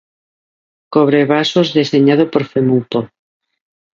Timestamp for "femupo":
2.53-2.99